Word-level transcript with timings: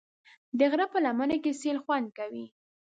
د 0.57 0.59
غره 0.71 0.85
په 0.93 0.99
لمن 1.05 1.29
کې 1.43 1.51
سیل 1.61 1.77
خوند 1.83 2.07
کوي. 2.17 2.45